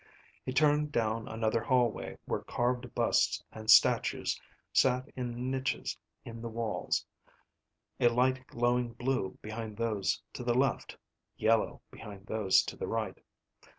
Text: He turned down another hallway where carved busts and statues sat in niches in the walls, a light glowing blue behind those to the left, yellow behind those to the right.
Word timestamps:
He 0.43 0.51
turned 0.51 0.91
down 0.91 1.27
another 1.27 1.61
hallway 1.61 2.17
where 2.25 2.39
carved 2.41 2.95
busts 2.95 3.43
and 3.51 3.69
statues 3.69 4.41
sat 4.73 5.07
in 5.15 5.51
niches 5.51 5.95
in 6.25 6.41
the 6.41 6.49
walls, 6.49 7.05
a 7.99 8.07
light 8.07 8.47
glowing 8.47 8.93
blue 8.93 9.37
behind 9.43 9.77
those 9.77 10.19
to 10.33 10.43
the 10.43 10.55
left, 10.55 10.97
yellow 11.37 11.83
behind 11.91 12.25
those 12.25 12.63
to 12.63 12.75
the 12.75 12.87
right. 12.87 13.19